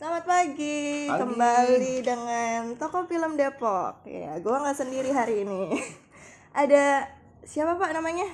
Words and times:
Selamat 0.00 0.24
pagi, 0.24 1.12
Pagi. 1.12 1.20
kembali 1.20 1.94
dengan 2.00 2.72
Toko 2.80 3.04
Film 3.04 3.36
Depok. 3.36 4.00
Ya, 4.08 4.32
gua 4.40 4.64
nggak 4.64 4.80
sendiri 4.80 5.12
hari 5.12 5.44
ini. 5.44 5.76
Ada 6.64 7.04
siapa 7.44 7.76
pak 7.76 7.92
namanya? 7.92 8.24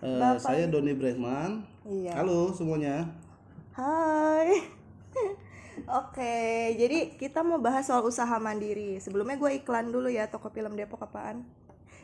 Eh, 0.00 0.36
saya 0.40 0.64
Doni 0.72 0.96
Brehman. 0.96 1.68
Iya. 1.84 2.16
Halo 2.16 2.56
semuanya. 2.56 3.12
Hai. 3.76 4.64
Oke, 6.00 6.80
jadi 6.80 7.12
kita 7.20 7.44
mau 7.44 7.60
bahas 7.60 7.92
soal 7.92 8.00
usaha 8.08 8.40
mandiri. 8.40 8.96
Sebelumnya 8.96 9.36
gue 9.36 9.60
iklan 9.60 9.92
dulu 9.92 10.08
ya 10.08 10.32
Toko 10.32 10.48
Film 10.48 10.80
Depok 10.80 11.04
apaan? 11.04 11.44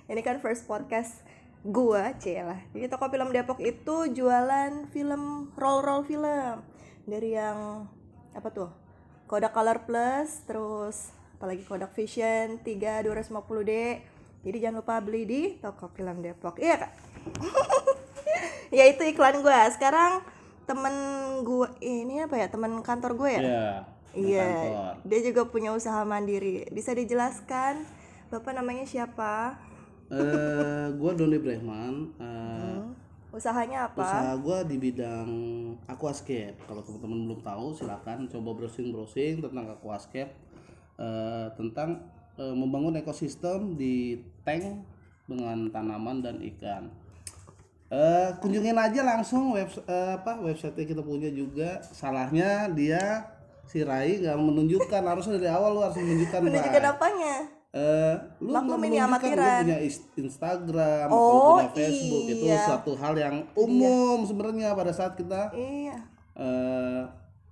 Ini 0.04 0.20
kan 0.20 0.36
first 0.44 0.68
podcast 0.68 1.24
gua, 1.64 2.12
lah. 2.12 2.60
Jadi 2.76 2.84
Toko 2.92 3.08
Film 3.08 3.32
Depok 3.32 3.56
itu 3.64 4.12
jualan 4.12 4.84
film 4.92 5.48
roll-roll 5.56 6.04
film 6.04 6.60
dari 7.08 7.32
yang 7.32 7.88
apa 8.36 8.52
tuh? 8.52 8.87
Kodak 9.28 9.52
Color 9.52 9.84
Plus, 9.84 10.42
terus 10.48 11.12
apalagi 11.36 11.62
Kodak 11.62 11.92
Vision 11.92 12.58
3 12.58 13.04
250D. 13.04 13.72
Jadi 14.42 14.56
jangan 14.56 14.80
lupa 14.80 14.98
beli 14.98 15.22
di 15.22 15.42
Toko 15.60 15.92
Film 15.92 16.24
Depok. 16.24 16.56
Iya, 16.56 16.80
Kak. 16.80 16.92
ya 18.76 18.88
itu 18.88 19.02
iklan 19.04 19.44
gua. 19.44 19.68
Sekarang 19.68 20.24
temen 20.64 20.94
gue 21.44 21.68
ini 21.80 22.20
apa 22.20 22.36
ya 22.36 22.48
temen 22.48 22.84
kantor 22.84 23.16
gue 23.16 23.30
ya 23.32 23.40
Ya. 23.40 23.68
iya 24.12 24.48
dia 25.00 25.20
juga 25.22 25.48
punya 25.48 25.72
usaha 25.72 26.04
mandiri 26.04 26.68
bisa 26.68 26.92
dijelaskan 26.92 27.88
bapak 28.28 28.52
namanya 28.52 28.84
siapa 28.84 29.56
Eh, 30.08 30.86
gua 30.96 31.12
Doni 31.12 31.36
Brehman. 31.36 32.16
Eh, 32.16 32.24
Hmm. 32.24 32.67
Usahanya 33.38 33.86
apa 33.86 34.02
Usaha 34.02 34.34
gua 34.42 34.58
di 34.66 34.76
bidang 34.76 35.30
aquascape. 35.86 36.58
Kalau 36.66 36.82
teman-teman 36.82 37.18
belum 37.30 37.40
tahu, 37.40 37.66
silakan 37.72 38.26
coba 38.26 38.50
browsing-browsing 38.58 39.40
tentang 39.40 39.66
aquascape. 39.70 40.34
Eh, 40.98 41.46
tentang 41.54 42.02
eh, 42.34 42.54
membangun 42.54 42.98
ekosistem 42.98 43.78
di 43.78 44.18
tank 44.42 44.82
dengan 45.30 45.70
tanaman 45.70 46.18
dan 46.18 46.42
ikan. 46.42 46.90
Eh, 47.88 48.28
kunjungin 48.44 48.76
aja 48.76 49.00
langsung 49.00 49.56
web 49.56 49.70
eh, 49.70 50.10
apa 50.18 50.42
website 50.42 50.76
kita 50.84 51.00
punya 51.00 51.30
juga. 51.32 51.80
Salahnya 51.80 52.68
dia 52.68 53.30
si 53.68 53.84
Rai 53.84 54.20
nggak 54.20 54.36
menunjukkan 54.36 55.02
harusnya 55.04 55.36
dari 55.36 55.52
awal 55.52 55.76
lu 55.76 55.80
harus 55.84 56.00
menunjukkan 56.00 56.40
menunjukkan 56.40 56.84
apanya 56.88 57.57
Eh, 57.68 58.14
lu 58.40 58.48
Maklum 58.50 58.80
ini 58.82 58.96
amatiran. 58.96 59.60
punya 59.60 59.76
is- 59.78 60.08
Instagram, 60.14 61.06
Oh, 61.08 61.60
punya 61.60 61.68
Facebook 61.70 62.24
itu 62.26 62.44
iya. 62.46 62.64
suatu 62.64 62.96
hal 62.96 63.12
yang 63.14 63.36
umum 63.54 64.24
sebenarnya 64.24 64.72
pada 64.72 64.88
saat 64.90 65.14
kita 65.14 65.52
iya 65.52 66.00
eh 66.32 67.04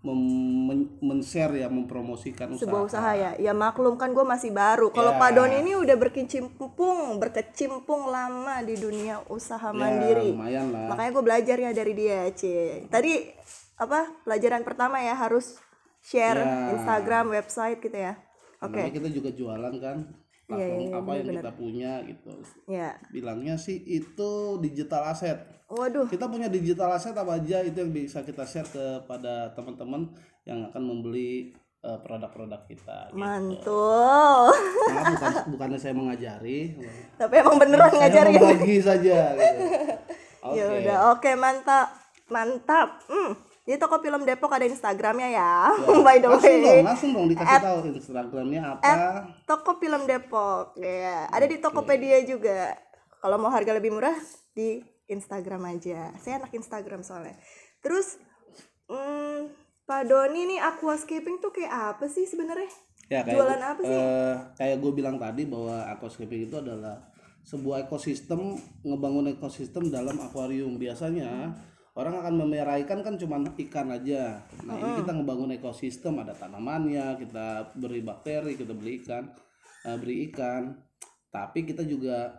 men- 0.03 0.89
men-share 1.01 1.53
ya 1.57 1.69
mempromosikan 1.69 2.49
usaha. 2.49 2.63
sebuah 2.63 2.83
usaha 2.87 3.11
ya 3.13 3.31
ya 3.35 3.53
maklum 3.53 3.95
kan 3.95 4.11
gue 4.11 4.23
masih 4.23 4.55
baru 4.55 4.89
kalau 4.89 5.13
Ya. 5.13 5.19
Pak 5.19 5.31
Don 5.33 5.51
ini 5.53 5.75
udah 5.75 5.97
berkecimpung 5.97 7.19
berkecimpung 7.19 8.07
lama 8.07 8.63
di 8.63 8.73
dunia 8.75 9.21
usaha 9.27 9.69
Ya, 9.69 9.75
mandiri 9.75 10.31
lumayan 10.31 10.71
lah. 10.71 10.87
makanya 10.89 11.11
gue 11.11 11.25
belajar 11.25 11.57
ya 11.59 11.71
dari 11.73 11.93
dia 11.93 12.25
C 12.31 12.43
tadi 12.87 13.27
apa 13.75 14.23
pelajaran 14.23 14.63
pertama 14.63 14.97
ya 14.99 15.13
harus 15.13 15.59
share 16.01 16.39
Ya. 16.39 16.73
Instagram 16.73 17.29
website 17.29 17.83
gitu 17.83 17.99
ya 17.99 18.15
oke 18.67 18.75
Namanya 18.75 18.95
kita 18.95 19.09
juga 19.15 19.31
jualan 19.33 19.75
kan 19.79 19.99
platform 20.47 20.95
apa 20.95 21.11
yang 21.19 21.27
kita 21.39 21.53
punya 21.59 21.93
gitu. 22.07 22.35
ya 22.71 22.95
Bilangnya 23.11 23.55
sih 23.59 23.83
itu 23.83 24.59
digital 24.63 25.11
asset. 25.11 25.43
waduh 25.67 26.07
Kita 26.07 26.31
punya 26.31 26.47
digital 26.47 26.95
asset 26.95 27.19
apa 27.19 27.43
aja 27.43 27.67
itu 27.67 27.75
yang 27.83 27.91
bisa 27.91 28.23
kita 28.23 28.47
share 28.47 28.71
kepada 28.71 29.51
teman-teman 29.59 30.15
yang 30.47 30.71
akan 30.71 30.83
membeli 30.87 31.51
eh, 31.83 31.99
produk-produk 32.07 32.63
kita. 32.71 33.11
Gitu. 33.11 33.19
mantul 33.19 34.55
Maaf 34.87 35.07
bukan 35.19 35.33
bukannya 35.51 35.79
saya 35.83 35.95
mengajari, 35.99 36.79
tapi 37.19 37.35
emang 37.43 37.59
beneran 37.59 37.91
saya 37.91 38.01
ngajarin 38.07 38.33
membagi 38.39 38.77
saja. 38.79 39.19
Gitu. 39.35 39.65
Oke. 40.47 40.63
ya 40.63 40.65
udah 40.71 40.99
oke 41.11 41.31
mantap 41.35 41.91
mantap 42.31 43.03
hmm. 43.11 43.35
Jadi 43.67 43.77
toko 43.77 43.99
film 43.99 44.23
Depok 44.23 44.49
ada 44.49 44.63
Instagramnya 44.63 45.29
ya, 45.29 45.75
by 46.07 46.17
the 46.17 46.31
Langsung 46.31 46.55
dong, 46.57 46.71
way. 46.71 46.81
langsung 46.81 47.11
dong 47.11 47.27
dikasih 47.27 47.59
tahu 47.59 47.79
Instagramnya 47.91 48.61
apa. 48.73 48.91
Toko 49.43 49.75
film 49.77 50.07
Depok, 50.07 50.79
ya. 50.79 51.27
Ada 51.29 51.45
di 51.45 51.59
Tokopedia 51.59 52.23
juga. 52.23 52.79
Kalau 53.19 53.37
mau 53.37 53.51
harga 53.51 53.73
lebih 53.73 53.91
murah 53.91 54.15
di 54.53 54.79
Instagram 55.07 55.67
aja. 55.69 56.15
Saya 56.17 56.39
anak 56.39 56.51
Instagram 56.53 57.03
soalnya. 57.03 57.35
Terus, 57.81 58.23
hmm, 58.87 59.51
Pak 59.83 60.03
Doni 60.05 60.47
nih 60.47 60.61
aquascaping 60.61 61.39
tuh 61.41 61.51
kayak 61.51 61.71
apa 61.93 62.07
sih 62.07 62.23
sebenarnya? 62.23 62.71
Ya, 63.07 63.21
kayak 63.21 63.35
Jualan 63.35 63.51
gua- 63.53 63.67
apa 63.69 63.81
sih? 63.81 63.91
eh, 63.93 64.35
kayak 64.57 64.77
gue 64.79 64.93
bilang 64.93 65.17
tadi 65.17 65.43
bahwa 65.45 65.87
aquascaping 65.89 66.43
itu 66.45 66.57
adalah 66.57 67.03
sebuah 67.43 67.83
ekosistem 67.83 68.55
ngebangun 68.81 69.31
ekosistem 69.33 69.87
dalam 69.89 70.15
akuarium. 70.17 70.75
Biasanya 70.77 71.55
orang 71.97 72.21
akan 72.21 72.35
memelihara 72.45 72.77
ikan 72.85 73.01
kan 73.01 73.17
cuma 73.17 73.41
ikan 73.41 73.89
aja. 73.89 74.45
Nah, 74.69 74.77
ini 74.77 74.91
kita 75.01 75.17
ngebangun 75.17 75.57
ekosistem 75.57 76.21
ada 76.21 76.37
tanamannya, 76.37 77.17
kita 77.17 77.73
beri 77.73 78.05
bakteri, 78.05 78.53
kita 78.53 78.77
beri 78.77 79.01
ikan, 79.01 79.33
eh, 79.89 79.97
beri 79.97 80.29
ikan. 80.29 80.77
Tapi 81.33 81.65
kita 81.65 81.89
juga 81.89 82.37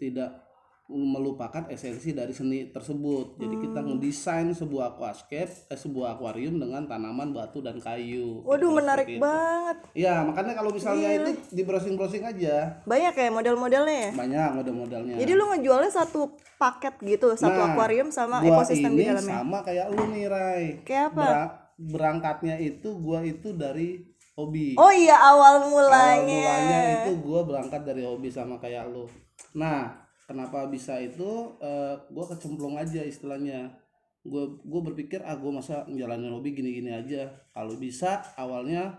tidak 0.00 0.44
melupakan 0.86 1.64
esensi 1.66 2.12
dari 2.12 2.30
seni 2.30 2.68
tersebut. 2.68 3.36
Jadi 3.36 3.56
kita 3.58 3.80
Hmm. 3.80 3.88
ngedesain 3.90 4.52
sebuah 4.52 4.94
aquascape, 4.94 5.48
eh, 5.66 5.74
sebuah 5.74 6.14
akuarium 6.14 6.56
dengan 6.56 6.84
tanaman, 6.84 7.32
batu 7.32 7.58
dan 7.58 7.80
kayu. 7.80 8.44
Waduh, 8.44 8.68
Gitu, 8.68 8.76
menarik 8.76 9.08
itu. 9.08 9.16
banget. 9.18 9.76
Ya, 9.94 10.20
makanya 10.20 10.52
kalau 10.52 10.68
misalnya 10.68 11.08
itu 11.10 11.30
di 11.50 11.62
browsing-browsing 11.62 12.20
aja 12.22 12.84
Banyak 12.84 13.14
ya 13.14 13.28
model-modelnya 13.28 13.96
ya? 13.98 14.10
banyak 14.12 14.50
model-modelnya. 14.54 15.14
Jadi 15.16 15.32
lu 15.32 15.44
ngejualnya 15.46 15.88
satu 15.88 16.20
paket 16.54 17.00
gitu, 17.00 17.32
satu 17.32 17.56
Nah, 17.56 17.72
akuarium 17.72 18.12
sama 18.12 18.38
Gua 18.38 18.60
ekosistem 18.60 18.92
di 18.92 19.00
ini 19.00 19.08
dalamnya. 19.08 19.34
sama 19.40 19.58
kayak 19.62 19.86
lu 19.88 20.02
nih, 20.10 20.24
Rai. 20.26 20.64
Kayak 20.84 21.04
apa? 21.10 21.24
Bera- 21.24 21.52
berangkatnya 21.74 22.54
itu 22.56 22.88
gua 22.94 23.18
itu 23.20 23.50
dari 23.50 24.04
hobi. 24.34 24.76
Oh 24.76 24.92
iya, 24.92 25.16
awal 25.16 25.58
Awal 25.58 25.70
mulanya. 25.72 26.22
mulanya 26.22 26.78
itu 27.00 27.12
gua 27.18 27.40
berangkat 27.42 27.82
dari 27.82 28.04
hobi 28.04 28.28
sama 28.28 28.58
kayak 28.58 28.84
lu. 28.86 29.08
Nah, 29.54 30.03
kenapa 30.28 30.66
bisa 30.68 30.98
itu? 31.00 31.56
Eh, 31.60 31.94
gua 32.12 32.24
kecemplung 32.32 32.76
aja 32.76 33.00
istilahnya. 33.04 33.80
Gue 34.24 34.56
gue 34.64 34.80
berpikir 34.80 35.20
ah 35.20 35.36
gue 35.36 35.52
masa 35.52 35.84
menjalani 35.84 36.32
hobi 36.32 36.56
gini-gini 36.56 36.96
aja. 36.96 37.28
Kalau 37.52 37.76
bisa 37.76 38.24
awalnya 38.40 38.96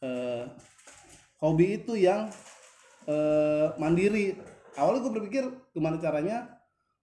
eh, 0.00 0.48
hobi 1.44 1.84
itu 1.84 2.00
yang 2.00 2.32
eh, 3.04 3.68
mandiri. 3.76 4.40
Awalnya 4.80 5.00
gue 5.04 5.12
berpikir 5.20 5.44
gimana 5.76 6.00
caranya 6.00 6.48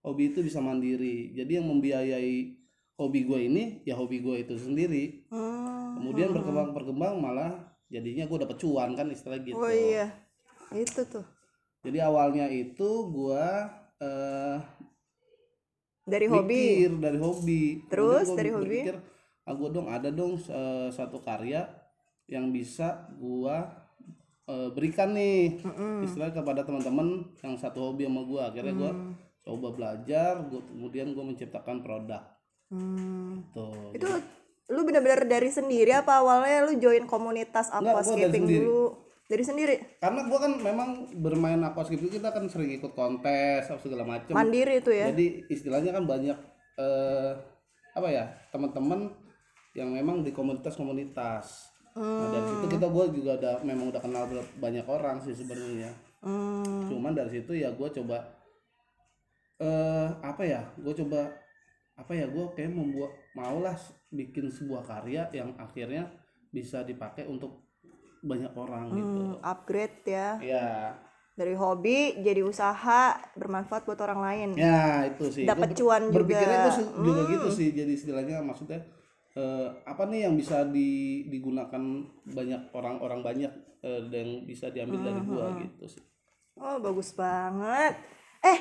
hobi 0.02 0.34
itu 0.34 0.42
bisa 0.42 0.58
mandiri. 0.58 1.38
Jadi 1.38 1.62
yang 1.62 1.70
membiayai 1.70 2.62
hobi 2.98 3.20
gue 3.30 3.40
ini 3.46 3.64
ya 3.86 3.94
hobi 3.94 4.26
gue 4.26 4.42
itu 4.42 4.58
sendiri. 4.58 5.30
Hmm. 5.30 6.02
Kemudian 6.02 6.34
berkembang 6.34 6.74
berkembang 6.74 7.22
malah 7.22 7.78
jadinya 7.90 8.26
gue 8.26 8.38
dapet 8.42 8.58
cuan 8.58 8.98
kan 8.98 9.06
istilah 9.10 9.38
gitu. 9.42 9.58
Oh 9.58 9.70
iya, 9.70 10.10
itu 10.74 11.02
tuh. 11.06 11.26
Jadi 11.82 11.98
awalnya 11.98 12.46
itu 12.48 12.90
gua 13.10 13.70
eh 13.98 14.58
Dari 16.02 16.26
hobi. 16.26 16.62
mikir 16.86 16.92
dari 16.98 17.18
hobi. 17.18 17.64
Terus, 17.90 18.26
gua 18.30 18.38
dari 18.38 18.50
hobi? 18.54 18.66
berpikir, 18.86 18.96
ah 19.46 19.54
gua 19.54 19.70
dong 19.70 19.88
ada 19.90 20.10
dong 20.10 20.38
eh, 20.38 20.90
satu 20.90 21.22
karya 21.22 21.66
yang 22.26 22.50
bisa 22.50 23.10
gua 23.18 23.70
eh, 24.46 24.70
berikan 24.74 25.14
nih 25.14 25.62
istilahnya 26.06 26.42
kepada 26.42 26.62
teman-teman 26.62 27.26
yang 27.42 27.58
satu 27.58 27.92
hobi 27.92 28.06
sama 28.06 28.22
gua. 28.26 28.42
Akhirnya 28.50 28.74
gua 28.74 28.92
Mm. 28.94 29.14
coba 29.42 29.68
belajar, 29.74 30.34
gua, 30.46 30.62
kemudian 30.62 31.14
gua 31.14 31.26
menciptakan 31.26 31.82
produk. 31.82 32.22
Hmm. 32.70 33.42
Tuh. 33.52 33.92
Itu 33.92 34.08
lu 34.72 34.88
bener-bener 34.88 35.28
dari 35.28 35.52
sendiri 35.52 35.92
apa 35.92 36.24
awalnya 36.24 36.64
lu 36.64 36.80
join 36.80 37.04
komunitas 37.04 37.68
aquascaping 37.68 38.48
sendiri. 38.48 38.64
dulu? 38.64 39.01
Dari 39.32 39.44
sendiri. 39.48 39.76
Karena 40.04 40.28
gua 40.28 40.44
kan 40.44 40.60
memang 40.60 41.08
bermain 41.16 41.64
aquascape 41.64 42.04
itu 42.04 42.20
kita 42.20 42.36
kan 42.36 42.44
sering 42.52 42.76
ikut 42.76 42.92
kontes 42.92 43.72
apa 43.72 43.80
segala 43.80 44.04
macam. 44.04 44.36
Mandiri 44.36 44.84
itu 44.84 44.92
ya. 44.92 45.08
Jadi 45.08 45.48
istilahnya 45.48 45.96
kan 45.96 46.04
banyak 46.04 46.36
eh, 46.76 47.32
apa 47.96 48.08
ya 48.12 48.28
teman-teman 48.52 49.08
yang 49.72 49.88
memang 49.96 50.20
di 50.20 50.36
komunitas-komunitas. 50.36 51.72
Nah 51.96 52.28
dari 52.28 52.44
situ 52.48 52.66
kita 52.76 52.88
gue 52.92 53.06
juga 53.16 53.32
udah 53.40 53.56
memang 53.64 53.92
udah 53.92 54.04
kenal 54.04 54.28
banyak 54.60 54.84
orang 54.84 55.24
sih 55.24 55.32
sebenarnya. 55.32 55.96
Hmm. 56.20 56.92
Cuman 56.92 57.16
dari 57.16 57.40
situ 57.40 57.56
ya 57.56 57.72
gue 57.72 57.88
coba 57.88 58.36
eh 59.64 60.10
apa 60.20 60.44
ya? 60.44 60.68
Gue 60.76 60.92
coba 60.92 61.32
apa 61.96 62.12
ya? 62.12 62.28
Gue 62.28 62.52
kayak 62.52 62.76
membuat 62.76 63.16
maulah 63.32 63.80
bikin 64.12 64.52
sebuah 64.52 64.84
karya 64.84 65.32
yang 65.32 65.56
akhirnya 65.56 66.12
bisa 66.52 66.84
dipakai 66.84 67.24
untuk 67.32 67.71
banyak 68.22 68.54
orang 68.54 68.84
gitu. 68.96 69.22
Hmm, 69.22 69.32
upgrade 69.42 69.98
ya. 70.06 70.30
Ya, 70.42 70.70
Dari 71.36 71.58
hobi 71.58 72.22
jadi 72.22 72.46
usaha 72.46 73.18
bermanfaat 73.34 73.84
buat 73.88 73.98
orang 74.04 74.22
lain. 74.22 74.50
ya 74.56 75.10
itu 75.10 75.26
sih. 75.32 75.46
Dapat 75.50 75.74
cuan 75.74 76.10
juga. 76.10 76.16
Berpikirnya 76.22 76.58
gue 76.64 76.74
juga 77.02 77.22
gitu 77.34 77.50
sih. 77.50 77.70
Jadi 77.74 77.92
istilahnya 77.98 78.46
maksudnya 78.46 78.80
eh, 79.36 79.68
apa 79.88 80.04
nih 80.12 80.28
yang 80.28 80.36
bisa 80.36 80.68
di, 80.68 81.24
digunakan 81.32 81.82
banyak 82.28 82.62
orang-orang 82.76 83.22
banyak 83.24 83.52
eh, 83.82 84.02
dan 84.12 84.28
bisa 84.44 84.68
diambil 84.70 85.00
dari 85.02 85.22
gua 85.24 85.46
gitu 85.58 85.86
sih 85.88 86.04
Oh 86.60 86.78
bagus 86.78 87.16
banget. 87.16 87.96
Eh, 88.44 88.60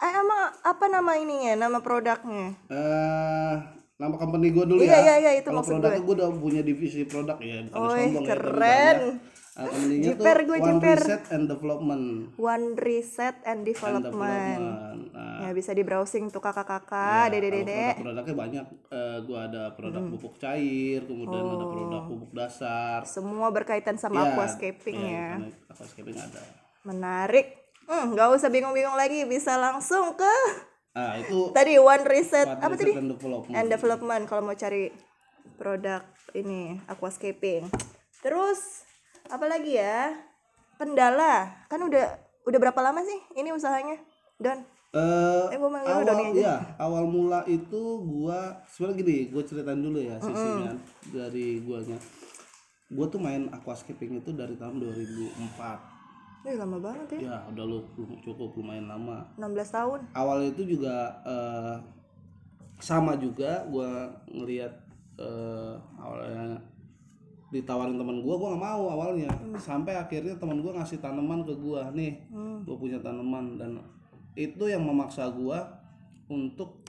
eh 0.00 0.12
emang 0.16 0.54
apa 0.64 0.84
nama 0.88 1.12
ininya? 1.18 1.66
Nama 1.66 1.78
produknya? 1.82 2.56
eh 2.72 3.54
nama 3.94 4.14
company 4.14 4.50
gua 4.50 4.64
dulu 4.64 4.80
Iya, 4.80 4.90
ya 4.90 4.98
iya, 4.98 5.14
iya, 5.16 5.32
itu 5.36 5.46
kalau 5.46 5.62
maksud 5.62 5.72
produknya 5.76 6.02
gua 6.02 6.14
udah 6.16 6.28
punya 6.34 6.62
divisi 6.62 7.00
produk 7.04 7.38
ya 7.38 7.62
bukan 7.64 7.78
Wih, 7.78 7.90
sombong 8.04 8.24
ya 8.24 8.28
tapi 8.28 8.28
keren. 8.28 8.58
banyak. 8.58 9.32
Eh, 9.54 9.62
company-nya 9.62 10.02
tuh 10.10 10.18
Jiper 10.18 10.38
gua, 10.40 10.56
One 10.56 10.66
jiper. 10.74 10.98
Reset 10.98 11.22
and 11.30 11.44
Development 11.46 12.04
One 12.34 12.66
Reset 12.74 13.36
and 13.36 13.46
and 13.46 13.60
Development. 13.62 14.10
Development. 14.58 15.14
Nah, 15.14 15.38
Ya 15.40 15.50
bisa 15.52 15.70
di 15.70 15.82
browsing 15.82 16.24
tuh 16.28 16.40
kakak-kakak, 16.40 17.22
Ya, 17.22 17.30
dede-dede. 17.30 17.82
produk-produknya 17.94 18.34
banyak 18.34 18.64
Eh, 18.90 19.18
gua 19.22 19.38
ada 19.44 19.62
produk 19.70 20.02
pupuk 20.08 20.34
cair 20.36 21.00
kemudian 21.00 21.38
ada 21.44 21.66
produk 21.68 22.00
Oh. 22.00 22.08
pupuk 22.10 22.30
dasar 22.32 23.06
Semua 23.06 23.48
berkaitan 23.48 23.94
sama 23.94 24.20
Ya, 24.20 24.34
aquascaping 24.34 24.98
ya, 24.98 25.38
ya. 25.38 25.50
aquascaping 25.68 26.14
ada 26.14 26.42
Menarik. 26.82 27.46
Hmm, 27.84 28.10
nggak 28.10 28.34
usah 28.34 28.48
bingung-bingung 28.48 28.92
lagi, 28.94 29.22
bisa 29.22 29.54
langsung 29.54 30.12
ke 30.14 30.34
ah 30.94 31.18
itu 31.18 31.50
tadi 31.50 31.74
One 31.74 32.04
Reset 32.04 32.46
One 32.46 32.56
apa 32.56 32.72
Reset 32.72 32.80
tadi? 32.80 32.92
and 32.94 33.08
Development 33.10 33.52
And 33.52 33.66
Development 33.68 34.22
kalau 34.24 34.42
mau 34.42 34.54
cari 34.54 34.94
produk 35.54 36.02
ini 36.32 36.78
aquascaping. 36.86 37.66
Terus 38.18 38.86
apa 39.26 39.44
lagi 39.44 39.74
ya? 39.74 40.14
Kendala. 40.74 41.66
Kan 41.66 41.82
udah 41.82 42.14
udah 42.44 42.58
berapa 42.60 42.80
lama 42.80 43.00
sih 43.00 43.18
ini 43.34 43.50
usahanya? 43.50 43.98
Dan 44.36 44.62
Eh, 44.90 45.46
Eh, 45.50 45.58
gua 45.58 45.74
awal 45.74 46.06
Doni 46.06 46.24
aja. 46.30 46.38
ya 46.38 46.56
awal 46.78 47.02
mula 47.04 47.42
itu 47.44 47.82
gua 48.00 48.62
sebenarnya 48.64 48.98
gini 49.02 49.16
gua 49.26 49.42
ceritain 49.42 49.82
dulu 49.82 49.98
ya 49.98 50.22
sisinya 50.22 50.70
dari 51.10 51.58
guanya 51.58 51.98
gua 52.86 53.10
tuh 53.10 53.18
main 53.18 53.50
aquascaping 53.50 54.22
itu 54.22 54.30
dari 54.30 54.54
tahun 54.54 54.78
2004 54.78 55.34
eh 56.44 56.54
lama 56.54 56.76
banget 56.78 57.08
ya. 57.16 57.20
ya 57.24 57.36
udah 57.48 57.64
lu 57.64 57.78
cukup 58.20 58.52
lumayan 58.54 58.84
lama 58.84 59.24
16 59.34 59.48
tahun. 59.70 60.00
awal 60.12 60.44
itu 60.44 60.62
juga 60.68 60.92
eh, 61.24 61.76
sama 62.78 63.16
juga 63.16 63.64
gua 63.66 64.04
ngelihat 64.28 64.72
eh, 65.16 65.72
awalnya 65.96 66.60
ditawarin 67.48 67.94
teman 67.94 68.20
gua 68.20 68.34
gua 68.34 68.48
nggak 68.50 68.62
mau 68.62 68.82
awalnya 68.90 69.30
sampai 69.56 69.94
akhirnya 69.94 70.34
teman 70.34 70.58
gua 70.58 70.76
ngasih 70.76 70.98
tanaman 70.98 71.40
ke 71.42 71.54
gua 71.54 71.88
nih 71.90 72.18
gua 72.62 72.76
punya 72.76 72.98
tanaman 72.98 73.56
dan 73.56 73.80
itu 74.34 74.64
yang 74.64 74.82
memaksa 74.82 75.30
gua 75.30 75.64
untuk 76.26 76.82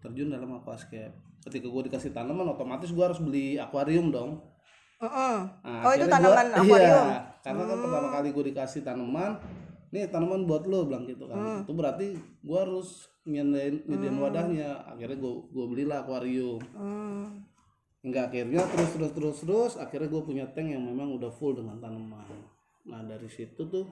terjun 0.00 0.30
dalam 0.30 0.56
aquascape 0.56 1.12
ketika 1.42 1.66
gua 1.66 1.82
dikasih 1.82 2.10
tanaman 2.10 2.48
otomatis 2.48 2.88
gua 2.90 3.08
harus 3.08 3.20
beli 3.20 3.56
akuarium 3.56 4.08
dong 4.08 4.40
Heeh. 5.00 5.36
Nah, 5.64 5.80
Oh, 5.80 5.92
itu 5.92 6.04
tanaman 6.06 6.46
gua- 6.46 6.60
akuarium. 6.60 7.06
Iya, 7.08 7.20
karena 7.40 7.62
kan 7.64 7.78
pertama 7.80 8.08
kali 8.12 8.28
gue 8.36 8.44
dikasih 8.52 8.80
tanaman, 8.84 9.40
nih 9.90 10.08
tanaman 10.12 10.44
buat 10.44 10.68
lo 10.68 10.84
bilang 10.86 11.08
gitu 11.08 11.24
kan. 11.26 11.64
Itu 11.64 11.72
berarti 11.72 12.14
gue 12.18 12.58
harus 12.58 13.08
nyediain, 13.24 13.84
nyediain 13.88 14.18
wadahnya. 14.20 14.84
Akhirnya 14.84 15.16
gue 15.16 15.34
gue 15.48 15.66
belilah 15.66 16.04
akuarium. 16.04 16.60
Hmm. 16.76 17.44
Hingga 18.00 18.32
akhirnya 18.32 18.64
terus 18.64 18.90
terus 18.96 19.12
terus 19.12 19.38
terus 19.44 19.72
akhirnya 19.76 20.08
gue 20.08 20.22
punya 20.24 20.44
tank 20.52 20.72
yang 20.72 20.84
memang 20.84 21.16
udah 21.16 21.32
full 21.32 21.56
dengan 21.56 21.80
tanaman. 21.80 22.28
Nah 22.88 23.00
dari 23.04 23.28
situ 23.28 23.60
tuh 23.68 23.86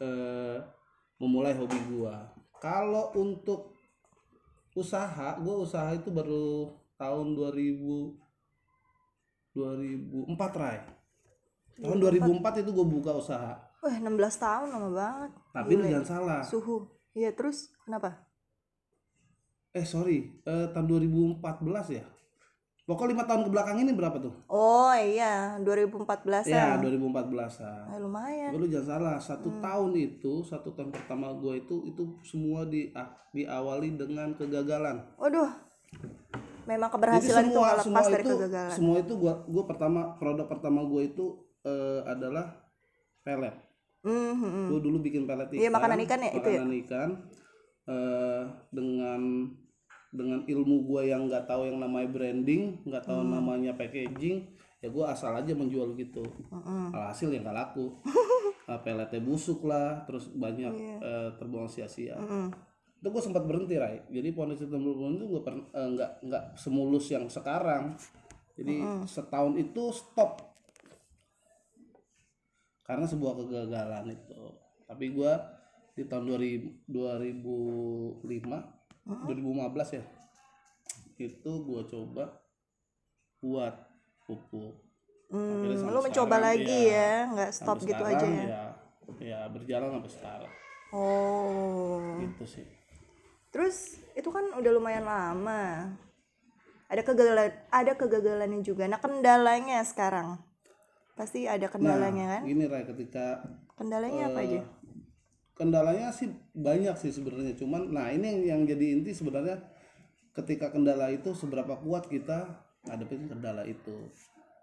eh, 0.00 0.58
memulai 1.20 1.56
hobi 1.56 1.78
gue. 1.88 2.14
Kalau 2.60 3.10
untuk 3.18 3.74
usaha, 4.72 5.36
gue 5.36 5.56
usaha 5.56 5.92
itu 5.92 6.08
baru 6.08 6.72
tahun 6.96 7.36
2000 7.36 8.22
2004 9.52 10.32
Rai. 10.56 10.80
Tahun 11.78 11.98
2004 11.98 12.60
itu 12.62 12.70
gue 12.70 12.86
buka 12.86 13.12
usaha. 13.16 13.52
Wah, 13.82 13.96
16 13.98 14.12
tahun 14.38 14.68
lama 14.70 14.88
banget. 14.92 15.30
Tapi 15.50 15.70
lu 15.74 15.84
jangan 15.88 16.06
salah. 16.06 16.40
Suhu. 16.44 16.86
Iya, 17.12 17.32
terus 17.34 17.72
kenapa? 17.82 18.24
Eh 19.72 19.88
sorry, 19.88 20.42
eh, 20.44 20.66
tahun 20.70 20.86
2014 20.86 21.88
ya. 21.90 22.04
Pokoknya 22.82 23.14
lima 23.14 23.24
tahun 23.24 23.42
ke 23.46 23.50
belakang 23.54 23.78
ini 23.78 23.94
berapa 23.94 24.18
tuh? 24.18 24.34
Oh 24.50 24.90
iya, 24.90 25.54
2014 25.62 26.44
Ya, 26.50 26.76
ya. 26.76 26.82
2014an. 26.82 27.94
Eh, 27.94 27.98
lumayan. 28.02 28.50
Tapi 28.50 28.58
lu 28.58 28.66
jangan 28.66 28.88
salah, 28.98 29.16
satu 29.22 29.48
tahun 29.62 29.92
itu, 29.94 30.42
satu 30.42 30.74
tahun 30.74 30.90
pertama 30.90 31.30
gue 31.38 31.62
itu, 31.62 31.86
itu 31.86 32.02
semua 32.26 32.66
di, 32.66 32.90
ah, 32.92 33.06
diawali 33.30 33.94
dengan 33.94 34.34
kegagalan. 34.34 34.98
Waduh. 35.14 35.50
Memang 36.62 36.90
Jadi 36.90 36.94
keberhasilan 36.98 37.44
itu 37.46 37.54
semua, 37.54 37.68
semua 37.82 37.98
lepas 38.02 38.06
dari 38.10 38.22
itu, 38.22 38.34
kegagalan. 38.38 38.70
semua 38.74 38.96
itu 39.02 39.12
gua, 39.18 39.34
gua 39.50 39.64
pertama 39.66 40.00
produk 40.14 40.46
pertama 40.46 40.80
gue 40.86 41.02
itu 41.10 41.26
eh, 41.62 42.00
adalah 42.04 42.46
pelet. 43.22 43.54
Hmm, 44.02 44.34
hmm, 44.34 44.50
hmm. 44.50 44.66
Gue 44.68 44.80
dulu 44.82 44.98
bikin 44.98 45.24
pelet 45.24 45.46
ikan. 45.46 45.62
Iya, 45.62 45.70
makanan 45.70 45.98
ikan 46.06 46.20
ya, 46.20 46.30
itu 46.34 46.48
ya? 46.50 46.60
Makanan 46.60 46.74
ikan 46.86 47.10
eh, 47.82 48.42
dengan 48.70 49.20
dengan 50.12 50.40
ilmu 50.44 50.76
gue 50.84 51.08
yang 51.08 51.24
nggak 51.24 51.48
tahu 51.48 51.72
yang 51.72 51.80
namanya 51.80 52.08
branding, 52.12 52.84
nggak 52.84 53.08
tahu 53.08 53.24
Hmm. 53.24 53.32
namanya 53.32 53.72
packaging, 53.72 54.44
ya 54.78 54.92
gue 54.92 55.04
asal 55.08 55.32
aja 55.32 55.56
menjual 55.56 55.96
gitu. 55.96 56.20
Mm-mm. 56.52 56.92
Alhasil 56.92 57.32
yang 57.32 57.48
nggak 57.48 57.56
laku. 57.56 57.96
Eh, 58.68 58.78
peletnya 58.84 59.24
busuk 59.24 59.64
lah, 59.64 60.04
terus 60.04 60.28
banyak 60.28 60.68
Iya. 60.68 60.96
eh, 61.00 61.28
terbuang 61.40 61.64
sia-sia. 61.66 62.20
Mm-mm. 62.20 62.52
Itu 63.00 63.08
gue 63.08 63.22
sempat 63.24 63.48
berhenti, 63.48 63.80
Rai. 63.80 64.04
Jadi 64.12 64.30
pondasi 64.30 64.68
temurun 64.68 65.16
itu 65.16 65.26
gue 65.26 65.40
nggak 65.72 66.12
nggak 66.22 66.44
semulus 66.54 67.08
yang 67.08 67.24
sekarang. 67.26 67.96
Jadi 68.52 68.84
setahun 69.08 69.56
itu 69.56 69.90
stop 69.90 70.51
karena 72.92 73.08
sebuah 73.08 73.32
kegagalan 73.40 74.12
itu 74.12 74.42
tapi 74.84 75.16
gua 75.16 75.40
di 75.96 76.04
tahun 76.04 76.28
2000, 76.28 76.88
2005 76.88 78.20
2015 79.08 79.96
ya 79.96 80.04
itu 81.16 81.52
gua 81.64 81.80
coba 81.88 82.24
buat 83.40 83.74
pupuk 84.28 84.92
Hmm, 85.32 85.64
lu 85.64 86.04
mencoba 86.04 86.36
sekarang, 86.36 86.44
lagi 86.44 86.80
ya, 86.92 87.24
nggak 87.32 87.50
stop 87.56 87.80
gitu 87.88 88.04
aja 88.04 88.20
ya. 88.20 88.44
ya 88.44 88.64
ya 89.16 89.40
berjalan 89.48 89.96
sampai 89.96 90.12
sekarang 90.12 90.52
Oh. 90.92 92.20
gitu 92.20 92.44
sih 92.44 92.68
Terus 93.52 94.00
itu 94.16 94.32
kan 94.32 94.48
udah 94.56 94.72
lumayan 94.72 95.04
lama. 95.04 95.92
Ada 96.88 97.04
kegagalan, 97.04 97.52
ada 97.68 97.92
kegagalannya 97.96 98.64
juga. 98.64 98.88
Nah, 98.88 98.96
kendalanya 98.96 99.84
sekarang. 99.84 100.40
Pasti 101.12 101.44
ada 101.44 101.68
kendalanya 101.68 102.38
kan? 102.38 102.42
gini 102.44 102.64
Ray 102.64 102.84
ketika 102.84 103.44
Kendalanya 103.76 104.32
apa 104.32 104.40
aja? 104.40 104.58
eh, 104.58 104.64
kendalanya 105.52 106.08
sih 106.08 106.26
banyak 106.52 106.96
sih 106.96 107.12
sebenarnya 107.12 107.52
cuman 107.54 107.92
nah 107.92 108.08
ini 108.08 108.24
yang, 108.24 108.42
yang 108.42 108.60
jadi 108.66 108.96
inti 108.96 109.12
sebenarnya 109.12 109.60
ketika 110.32 110.72
kendala 110.72 111.12
itu 111.12 111.36
seberapa 111.36 111.76
kuat 111.76 112.08
kita 112.08 112.48
ngadepin 112.82 113.28
kendala 113.28 113.62
itu 113.62 113.92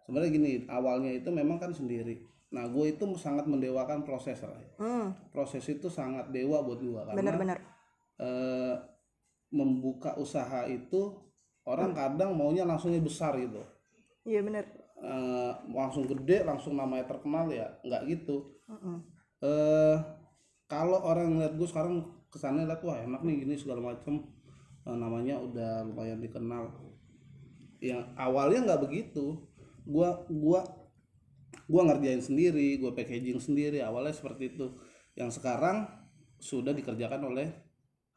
sebenarnya 0.04 0.32
gini 0.34 0.52
awalnya 0.66 1.14
itu 1.14 1.30
memang 1.30 1.62
kan 1.62 1.70
sendiri 1.70 2.26
nah 2.50 2.66
gue 2.66 2.90
itu 2.90 3.06
sangat 3.14 3.46
mendewakan 3.46 4.02
proses 4.02 4.42
Ray. 4.42 4.66
Hmm, 4.82 5.14
proses 5.30 5.62
itu 5.70 5.86
sangat 5.86 6.34
dewa 6.34 6.66
buat 6.66 6.82
gue 6.82 6.98
karena 6.98 7.14
benar-benar. 7.14 7.58
eh, 8.18 8.74
membuka 9.50 10.18
usaha 10.18 10.66
itu 10.66 11.14
orang 11.64 11.94
kadang 11.94 12.34
maunya 12.34 12.66
langsungnya 12.66 12.98
besar 13.00 13.38
gitu 13.38 13.62
Iya 14.26 14.42
benar. 14.42 14.66
Eh, 15.00 15.52
langsung 15.72 16.04
gede 16.04 16.44
langsung 16.44 16.76
namanya 16.76 17.08
terkenal 17.08 17.48
ya 17.48 17.72
nggak 17.88 18.04
gitu. 18.12 18.60
Mm-mm. 18.68 19.00
eh 19.40 19.98
kalau 20.68 21.00
orang 21.08 21.32
ngeliat 21.32 21.56
gue 21.56 21.68
sekarang 21.72 22.04
kesannya 22.28 22.68
liat 22.68 22.84
wah 22.84 23.00
enak 23.00 23.24
nih 23.24 23.48
gini 23.48 23.56
segala 23.56 23.80
macem. 23.80 24.28
Eh, 24.84 24.98
namanya 25.00 25.40
udah 25.40 25.88
lumayan 25.88 26.20
dikenal. 26.20 26.76
Yang 27.80 28.12
awalnya 28.20 28.60
nggak 28.68 28.82
begitu. 28.84 29.40
Gua 29.88 30.28
gua 30.28 30.68
gua 31.66 31.82
ngerjain 31.88 32.20
sendiri 32.20 32.76
gua 32.78 32.92
packaging 32.92 33.40
sendiri 33.40 33.80
awalnya 33.80 34.12
seperti 34.12 34.52
itu. 34.52 34.76
Yang 35.16 35.40
sekarang 35.40 35.88
sudah 36.44 36.76
dikerjakan 36.76 37.24
oleh 37.24 37.48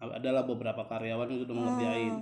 adalah 0.03 0.43
beberapa 0.43 0.83
karyawan 0.91 1.31
yang 1.31 1.41
sudah 1.47 1.55
mengerjain. 1.55 2.15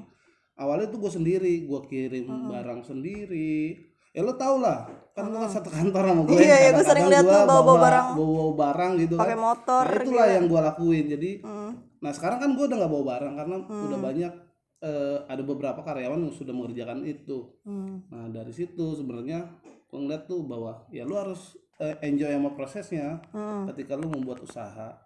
Awalnya 0.61 0.93
tuh 0.93 1.01
gue 1.01 1.13
sendiri 1.17 1.65
gue 1.65 1.81
kirim 1.89 2.29
barang 2.53 2.85
sendiri 2.85 3.90
ya 4.11 4.21
lo 4.21 4.35
tau 4.35 4.59
lah 4.59 4.85
kan 5.11 5.27
lo 5.27 5.39
kan 5.39 5.51
satu 5.51 5.69
kantor 5.69 6.03
sama 6.05 6.23
gue 6.25 6.35
Iya, 6.37 6.57
iya, 6.57 6.71
gua 6.73 6.85
sering 6.85 7.07
lihat 7.07 7.25
lo 7.25 7.39
bawa-bawa 7.45 7.79
barang. 7.81 8.07
bawa 8.15 8.45
barang 8.55 8.93
gitu 8.99 9.15
Pakai 9.17 9.33
kan 9.33 9.41
motor 9.41 9.85
nah, 9.85 10.01
itulah 10.01 10.25
gitu. 10.25 10.35
yang 10.35 10.45
gue 10.47 10.61
lakuin 10.63 11.05
jadi 11.09 11.31
Hmm. 11.41 11.73
nah 11.99 12.11
sekarang 12.11 12.39
kan 12.39 12.51
gue 12.51 12.65
udah 12.65 12.77
nggak 12.77 12.91
bawa 12.91 13.05
barang 13.09 13.35
karena 13.37 13.55
udah 13.61 13.99
banyak 14.01 14.33
eh, 14.81 15.19
ada 15.25 15.43
beberapa 15.43 15.81
karyawan 15.81 16.21
yang 16.21 16.33
sudah 16.33 16.51
mengerjakan 16.51 17.05
itu 17.05 17.39
Hmm. 17.63 18.03
nah 18.07 18.27
dari 18.29 18.51
situ 18.51 18.85
sebenarnya 18.93 19.47
gue 19.87 19.99
ngeliat 19.99 20.25
tuh 20.25 20.41
bahwa 20.43 20.89
ya 20.89 21.03
lu 21.03 21.15
harus 21.15 21.55
eh, 21.77 21.97
enjoy 22.03 22.29
sama 22.29 22.51
prosesnya 22.51 23.21
Hmm. 23.31 23.69
ketika 23.69 23.95
lu 23.95 24.07
membuat 24.07 24.41
usaha 24.41 24.97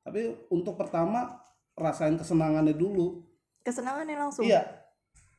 tapi 0.00 0.20
untuk 0.48 0.74
pertama 0.74 1.40
rasain 1.72 2.14
kesenangannya 2.14 2.72
dulu 2.72 3.24
Kesenangannya 3.60 4.16
langsung. 4.18 4.42
iya 4.42 4.62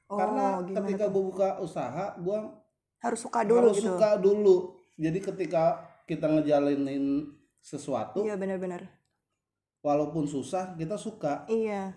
Oh, 0.05 0.17
karena 0.17 0.61
ketika 0.61 1.05
gue 1.07 1.23
buka 1.23 1.57
usaha 1.57 2.13
gue 2.15 2.37
harus 3.05 3.21
suka 3.21 3.45
dulu 3.45 3.69
harus 3.69 3.77
gitu. 3.77 3.93
suka 3.93 4.17
dulu. 4.17 4.55
Jadi 4.97 5.19
ketika 5.21 5.63
kita 6.09 6.25
ngejalanin 6.25 7.29
sesuatu 7.61 8.21
iya 8.25 8.37
benar-benar. 8.37 8.85
walaupun 9.85 10.25
susah 10.25 10.73
kita 10.77 10.97
suka. 10.97 11.45
Iya. 11.45 11.93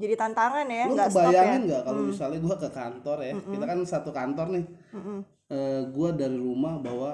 Jadi 0.00 0.14
tantangan 0.16 0.64
ya 0.64 0.88
lu 0.88 0.96
nggak 0.96 1.10
stop 1.12 1.20
ya? 1.20 1.28
kebayangin 1.28 1.62
nggak 1.68 1.82
kalau 1.84 2.02
misalnya 2.08 2.38
gue 2.40 2.56
ke 2.56 2.70
kantor 2.72 3.18
ya? 3.20 3.34
Kita 3.36 3.64
kan 3.68 3.78
satu 3.84 4.10
kantor 4.14 4.46
nih. 4.56 4.66
Mm-mm. 4.96 5.18
eh 5.50 5.82
gue 5.90 6.08
dari 6.14 6.38
rumah 6.38 6.78
bawa 6.78 7.10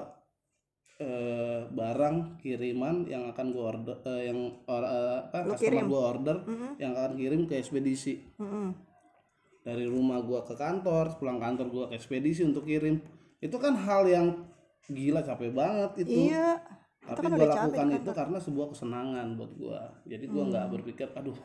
eh, 1.01 1.65
barang 1.67 2.37
kiriman 2.37 3.03
yang 3.09 3.27
akan 3.33 3.45
gue 3.49 3.63
order 3.65 3.95
eh, 4.05 4.29
yang 4.29 4.39
or, 4.69 4.83
eh, 4.85 5.19
apa 5.25 5.37
Lu 5.43 5.51
customer 5.57 5.83
gue 5.89 6.01
order 6.15 6.37
Mm-mm. 6.45 6.71
yang 6.77 6.91
akan 6.93 7.13
kirim 7.17 7.41
ke 7.49 7.59
ekspedisi. 7.59 8.13
Mm-mm. 8.39 8.67
dari 9.67 9.83
rumah 9.83 10.23
gue 10.23 10.39
ke 10.47 10.55
kantor 10.55 11.19
pulang 11.19 11.43
kantor 11.43 11.67
gue 11.67 11.85
ke 11.91 11.95
ekspedisi 11.99 12.39
untuk 12.47 12.63
kirim 12.63 13.03
itu 13.43 13.57
kan 13.61 13.73
hal 13.77 14.03
yang 14.09 14.47
gila 14.87 15.21
capek 15.21 15.51
banget 15.53 16.07
itu. 16.07 16.31
Iya. 16.31 16.61
Tapi 17.07 17.23
kan 17.23 17.31
gue 17.31 17.39
udah 17.39 17.51
capek 17.55 17.63
lakukan 17.71 17.87
di 17.87 17.95
itu 18.03 18.11
karena 18.11 18.37
sebuah 18.43 18.67
kesenangan 18.75 19.27
buat 19.39 19.51
gue 19.55 19.81
jadi 20.11 20.25
gue 20.27 20.43
nggak 20.51 20.65
berpikir 20.75 21.07
aduh 21.15 21.37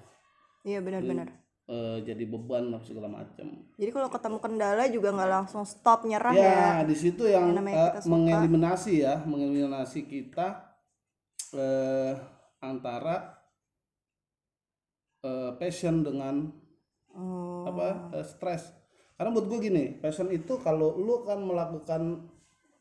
iya 0.66 0.82
benar-benar 0.82 1.30
eh, 1.70 1.99
jadi 2.02 2.25
beban 2.26 2.75
apa 2.75 2.82
segala 2.82 3.06
macam 3.06 3.46
jadi 3.78 3.90
kalau 3.94 4.08
ketemu 4.11 4.38
kendala 4.42 4.84
juga 4.90 5.08
nggak 5.14 5.30
langsung 5.30 5.62
stop 5.62 6.02
nyerah 6.02 6.34
ya, 6.34 6.42
ya? 6.42 6.70
di 6.82 6.96
situ 6.99 7.30
yang 7.30 7.54
Yang 7.54 8.02
suka. 8.02 8.11
mengeliminasi 8.11 8.92
ya 9.06 9.14
mengeliminasi 9.22 10.00
kita 10.11 10.66
eh, 11.54 12.14
antara 12.58 13.38
eh, 15.22 15.50
passion 15.62 16.02
dengan 16.02 16.50
oh. 17.14 17.70
apa 17.70 18.18
eh, 18.18 18.26
stres 18.26 18.81
karena 19.22 19.38
buat 19.38 19.46
gue 19.54 19.70
gini 19.70 19.84
passion 20.02 20.26
itu 20.34 20.58
kalau 20.66 20.98
lu 20.98 21.22
kan 21.22 21.38
melakukan 21.38 22.26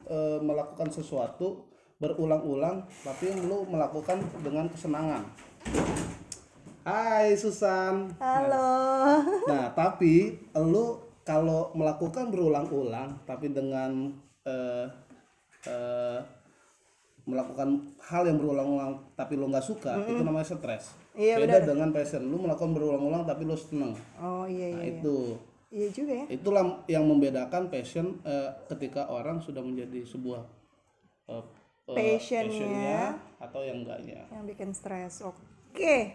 eh, 0.09 0.41
melakukan 0.41 0.89
sesuatu 0.89 1.69
berulang-ulang 2.01 2.81
tapi 3.05 3.29
lu 3.45 3.61
melakukan 3.69 4.17
dengan 4.41 4.65
kesenangan 4.73 5.21
Hai 6.81 7.37
Susan 7.37 8.09
halo 8.17 8.73
Nah, 9.45 9.69
tapi 9.77 10.33
lu 10.57 10.97
kalau 11.21 11.69
melakukan 11.77 12.33
berulang-ulang 12.33 13.21
tapi 13.29 13.53
dengan 13.53 14.09
eh, 14.41 14.89
eh, 15.69 16.19
melakukan 17.29 17.85
hal 18.01 18.25
yang 18.25 18.41
berulang-ulang 18.41 18.97
tapi 19.13 19.37
lu 19.37 19.45
nggak 19.45 19.61
suka, 19.61 19.93
itu 20.09 20.25
namanya 20.25 20.57
stres. 20.57 20.97
Iya, 21.13 21.37
Beda 21.37 21.61
dengan 21.61 21.93
passion. 21.93 22.25
Lu 22.25 22.41
melakukan 22.41 22.73
berulang-ulang 22.73 23.29
tapi 23.29 23.45
lu 23.45 23.53
seneng. 23.53 23.93
oh 24.17 24.49
iya 24.49 24.73
Nah, 24.73 24.81
iya 24.81 24.97
itu. 24.97 25.37
Iya 25.71 25.87
juga 25.89 26.13
ya. 26.13 26.25
Itulah 26.27 26.83
yang 26.85 27.07
membedakan 27.07 27.71
passion 27.71 28.19
eh, 28.27 28.51
ketika 28.67 29.07
orang 29.07 29.39
sudah 29.39 29.63
menjadi 29.63 30.03
sebuah 30.05 30.43
eh, 31.31 31.43
Passionnya. 31.91 32.19
passionnya 32.19 33.01
atau 33.41 33.61
yang 33.65 33.83
enggaknya. 33.83 34.21
yang 34.29 34.45
bikin 34.45 34.71
stres. 34.75 35.23
Oke. 35.25 36.13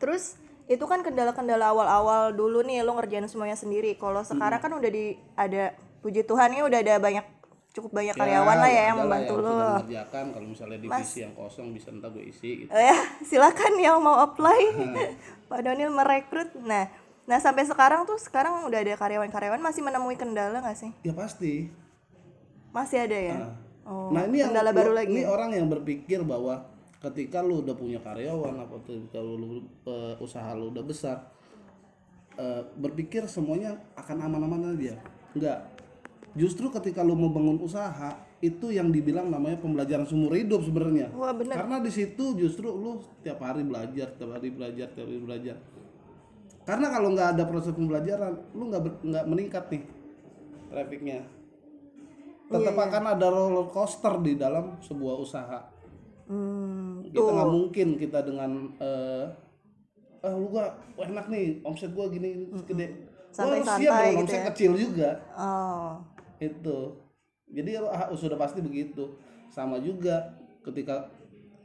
Terus 0.00 0.40
itu 0.70 0.84
kan 0.86 1.02
kendala-kendala 1.04 1.74
awal-awal 1.74 2.32
dulu 2.32 2.62
nih 2.64 2.86
lo 2.86 2.96
ngerjain 2.96 3.26
semuanya 3.28 3.58
sendiri. 3.58 3.98
Kalau 3.98 4.22
sekarang 4.22 4.62
kan 4.62 4.72
udah 4.72 4.90
di 4.90 5.18
ada 5.36 5.74
puji 6.00 6.24
Tuhan 6.24 6.54
ya 6.54 6.62
udah 6.66 6.80
ada 6.80 6.94
banyak 6.98 7.26
cukup 7.72 8.04
banyak 8.04 8.12
karyawan 8.12 8.56
lah 8.60 8.68
ya 8.68 8.82
yang 8.92 8.98
ada 9.00 9.02
membantu 9.04 9.34
lo 9.38 9.50
mengerjakan. 9.52 10.24
Kalau 10.32 10.46
misalnya 10.46 10.78
divisi 10.78 11.18
yang 11.24 11.34
kosong 11.34 11.72
bisa 11.74 11.88
entah 11.92 12.10
gue 12.10 12.24
isi 12.24 12.64
gitu. 12.64 12.70
Oh 12.70 12.82
ya 12.90 12.96
silakan 13.26 13.72
yang 13.78 13.98
mau 14.00 14.22
apply. 14.22 14.60
Pak 15.50 15.60
Donil 15.66 15.90
merekrut. 15.92 16.50
Nah 16.62 16.88
nah 17.32 17.40
sampai 17.40 17.64
sekarang 17.64 18.04
tuh 18.04 18.20
sekarang 18.20 18.68
udah 18.68 18.76
ada 18.76 18.92
karyawan-karyawan 18.92 19.56
masih 19.64 19.80
menemui 19.80 20.20
kendala 20.20 20.60
nggak 20.60 20.76
sih? 20.76 20.92
Ya 21.00 21.16
pasti. 21.16 21.72
masih 22.76 23.08
ada 23.08 23.16
ya? 23.16 23.36
Oh 23.88 24.12
nah 24.12 24.28
ini 24.28 24.44
yang 24.44 24.52
kendala 24.52 24.68
lu- 24.68 24.76
baru 24.76 24.92
lagi 24.92 25.16
ini 25.16 25.24
orang 25.24 25.50
yang 25.56 25.72
berpikir 25.72 26.20
bahwa 26.28 26.68
ketika 27.00 27.40
lu 27.40 27.64
udah 27.64 27.72
punya 27.72 27.96
karyawan 28.04 28.52
apa 28.60 28.76
tuh 28.84 29.08
kalau 29.08 29.40
lu 29.40 29.64
eh, 29.88 30.14
usaha 30.20 30.52
lu 30.52 30.68
udah 30.68 30.84
besar 30.84 31.24
eh, 32.36 32.62
berpikir 32.76 33.24
semuanya 33.24 33.80
akan 33.96 34.28
aman-aman 34.28 34.76
aja 34.76 35.00
enggak 35.32 35.72
justru 36.36 36.68
ketika 36.68 37.00
lu 37.00 37.16
mau 37.16 37.32
bangun 37.32 37.58
usaha 37.64 38.12
itu 38.42 38.74
yang 38.74 38.90
dibilang 38.90 39.30
namanya 39.30 39.56
pembelajaran 39.62 40.02
seumur 40.02 40.34
hidup 40.34 40.66
sebenarnya. 40.66 41.14
Karena 41.46 41.78
di 41.78 41.94
situ 41.94 42.34
justru 42.34 42.74
lu 42.74 42.98
tiap 43.22 43.38
hari 43.38 43.62
belajar 43.62 44.10
tiap 44.18 44.34
hari 44.34 44.50
belajar 44.50 44.90
tiap 44.90 45.06
hari 45.06 45.22
belajar 45.22 45.56
karena 46.62 46.86
kalau 46.94 47.08
nggak 47.10 47.28
ada 47.34 47.44
proses 47.50 47.74
pembelajaran 47.74 48.38
lu 48.54 48.70
nggak 48.70 48.82
nggak 49.02 49.24
meningkat 49.26 49.64
nih 49.70 49.82
trafficnya. 50.70 51.20
Tetap 52.52 52.74
Iya, 52.76 52.84
akan 52.86 53.04
ada 53.16 53.26
roller 53.32 53.66
coaster 53.72 54.14
di 54.22 54.36
dalam 54.36 54.76
sebuah 54.78 55.14
usaha. 55.18 55.60
Hmm, 56.30 57.02
kita 57.10 57.18
nggak 57.18 57.50
mungkin 57.50 57.88
kita 57.98 58.22
dengan 58.22 58.50
eh 58.78 59.26
ah 60.22 60.32
lu 60.38 60.54
gua 60.54 60.70
wah 60.94 61.06
enak 61.10 61.26
nih 61.26 61.58
omset 61.66 61.90
gua 61.90 62.06
gini 62.06 62.46
gede 62.62 63.10
Gua 63.34 63.58
harus 63.58 63.64
siap 63.64 63.90
Santai-santai 63.90 63.90
dengan 63.90 64.12
gitu 64.12 64.22
omset 64.22 64.38
ya. 64.38 64.46
kecil 64.52 64.72
juga. 64.76 65.10
Oh. 65.34 65.90
Itu. 66.38 66.78
Jadi 67.52 67.70
ah, 67.80 68.06
sudah 68.14 68.38
pasti 68.38 68.60
begitu. 68.62 69.18
Sama 69.50 69.82
juga 69.82 70.30
ketika 70.62 71.10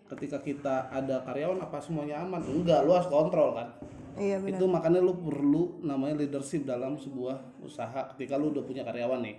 ketika 0.08 0.39
kita 0.42 0.75
ada 0.89 1.22
karyawan 1.22 1.62
apa 1.62 1.77
semuanya 1.84 2.24
aman? 2.24 2.42
Enggak 2.42 2.88
lu 2.88 2.96
harus 2.96 3.12
kontrol 3.12 3.54
kan 3.54 3.68
iya 4.17 4.38
benar. 4.41 4.57
itu 4.57 4.65
makanya 4.65 5.00
lu 5.00 5.13
perlu 5.17 5.81
namanya 5.86 6.19
leadership 6.19 6.65
dalam 6.65 6.97
sebuah 6.97 7.62
usaha 7.63 8.09
ketika 8.13 8.36
lu 8.36 8.51
udah 8.51 8.63
punya 8.65 8.83
karyawan 8.83 9.21
nih. 9.24 9.36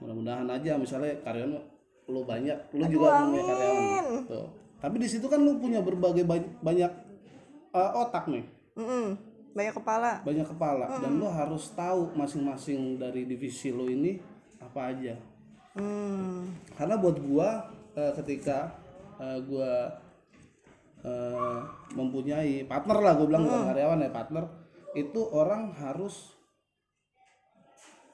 Mudah-mudahan 0.00 0.48
aja 0.48 0.80
misalnya 0.80 1.14
karyawan 1.22 1.60
lu 2.10 2.20
banyak 2.26 2.58
lu 2.74 2.84
juga 2.88 3.28
punya 3.28 3.44
karyawan. 3.44 4.04
Tuh. 4.26 4.48
Tapi 4.80 4.96
di 4.96 5.08
situ 5.08 5.28
kan 5.28 5.40
lu 5.44 5.60
punya 5.60 5.84
berbagai 5.84 6.24
banyak, 6.24 6.50
banyak 6.64 6.92
uh, 7.76 8.00
otak 8.00 8.26
nih. 8.32 8.44
Mm-mm. 8.80 9.18
banyak 9.50 9.74
kepala. 9.74 10.22
Banyak 10.22 10.46
kepala. 10.46 10.86
Dan 11.02 11.18
lu 11.18 11.26
harus 11.26 11.74
tahu 11.74 12.14
masing-masing 12.14 12.96
dari 12.96 13.26
divisi 13.26 13.74
lu 13.74 13.90
ini 13.90 14.16
apa 14.62 14.94
aja. 14.94 15.14
Hmm. 15.70 16.50
karena 16.74 16.98
buat 16.98 17.22
gua 17.22 17.70
eh, 17.94 18.10
ketika 18.18 18.74
eh, 19.22 19.38
gua 19.46 19.86
eh, 21.04 21.60
mempunyai 21.96 22.64
partner 22.68 22.98
lah 23.00 23.12
gua 23.16 23.26
bilang 23.26 23.44
bukan 23.48 23.62
karyawan 23.72 24.04
ya 24.04 24.10
partner. 24.12 24.44
Itu 24.92 25.20
orang 25.30 25.72
harus 25.78 26.34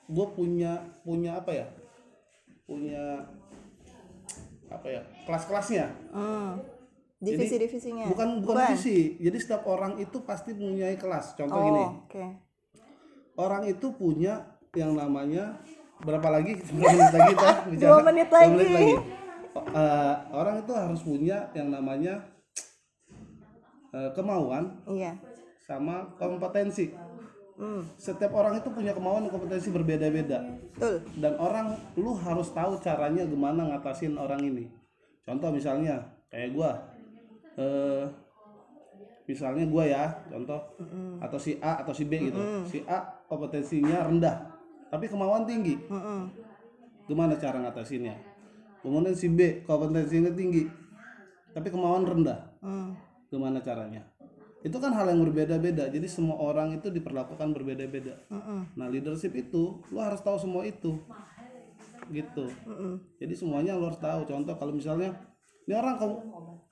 gua 0.07 0.31
punya 0.33 0.85
punya 1.02 1.40
apa 1.40 1.50
ya? 1.52 1.66
Punya 2.66 3.26
apa 4.71 4.87
ya? 4.87 5.02
Kelas-kelasnya. 5.26 5.87
Hmm. 6.12 6.62
divisi-divisinya? 7.16 8.12
bukan 8.12 8.45
bukan 8.45 8.76
divisi. 8.76 9.16
Jadi 9.16 9.38
setiap 9.40 9.64
orang 9.64 9.97
itu 9.97 10.21
pasti 10.21 10.52
mempunyai 10.52 11.00
kelas. 11.00 11.33
Contoh 11.33 11.57
oh 11.57 11.64
gini. 11.64 11.85
oke. 12.05 12.25
Orang 13.40 13.64
itu 13.64 13.88
punya 13.97 14.57
yang 14.76 14.93
namanya 14.93 15.57
berapa 16.05 16.28
lagi? 16.28 16.61
Berapa 16.61 16.93
menit 16.93 17.12
lagi 17.16 17.33
kita 17.40 17.49
bicara. 17.73 17.88
Dua 17.88 18.00
menit 18.05 18.28
lagi. 18.28 18.69
Oh, 19.57 19.64
eh, 19.64 20.14
orang 20.37 20.61
itu 20.61 20.73
harus 20.76 21.00
punya 21.00 21.49
yang 21.57 21.73
namanya 21.73 22.36
eh, 23.93 24.11
kemauan 24.14 24.83
iya. 24.90 25.14
sama 25.62 26.07
kompetensi. 26.16 26.95
Hmm. 27.57 27.81
setiap 27.97 28.37
orang 28.37 28.61
itu 28.61 28.69
punya 28.69 28.93
kemauan 28.93 29.25
dan 29.25 29.33
kompetensi 29.33 29.73
berbeda-beda. 29.73 30.45
Betul. 30.76 31.00
Dan 31.16 31.40
orang 31.40 31.73
lu 31.97 32.12
harus 32.12 32.52
tahu 32.52 32.76
caranya 32.85 33.25
gimana 33.25 33.73
ngatasin 33.73 34.12
orang 34.21 34.45
ini. 34.45 34.69
Contoh 35.25 35.49
misalnya 35.49 36.05
kayak 36.28 36.52
gua. 36.52 36.76
Eh 37.57 38.05
misalnya 39.25 39.64
gua 39.73 39.88
ya 39.88 40.05
contoh. 40.28 40.61
Atau 41.16 41.40
si 41.40 41.57
A 41.64 41.81
atau 41.81 41.97
si 41.97 42.05
B 42.05 42.28
gitu. 42.28 42.37
Si 42.69 42.85
A 42.85 43.25
kompetensinya 43.25 44.05
rendah 44.05 44.52
tapi 44.93 45.11
kemauan 45.11 45.49
tinggi. 45.49 45.81
Mm-mm. 45.88 46.21
gimana 47.07 47.38
cara 47.38 47.62
ngatasinnya? 47.62 48.19
Kemudian 48.83 49.14
si 49.14 49.31
B 49.31 49.62
kompetensinya 49.64 50.28
tinggi 50.35 50.69
tapi 51.57 51.73
kemauan 51.73 52.05
rendah. 52.05 52.52
Hmm. 52.61 52.93
Gimana 53.37 53.61
caranya? 53.61 54.02
Itu 54.64 54.81
kan 54.81 54.90
hal 54.97 55.12
yang 55.12 55.21
berbeda-beda. 55.23 55.87
Jadi 55.93 56.09
semua 56.09 56.40
orang 56.40 56.75
itu 56.75 56.88
diperlakukan 56.88 57.52
berbeda-beda. 57.52 58.16
Mm-mm. 58.33 58.73
nah 58.75 58.88
leadership 58.88 59.37
itu 59.37 59.78
lu 59.93 60.00
harus 60.00 60.19
tahu 60.25 60.40
semua 60.40 60.64
itu. 60.64 60.97
Gitu. 62.09 62.45
Mm-mm. 62.64 63.02
jadi 63.21 63.35
semuanya 63.37 63.76
lu 63.76 63.87
harus 63.87 64.00
tahu. 64.00 64.25
Contoh 64.25 64.55
kalau 64.57 64.73
misalnya 64.73 65.12
ini 65.69 65.75
orang 65.76 66.00
ke- 66.00 66.23